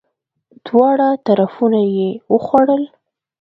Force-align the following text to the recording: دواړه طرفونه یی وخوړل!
دواړه 0.65 1.07
طرفونه 1.27 1.79
یی 1.95 2.09
وخوړل! 2.31 2.83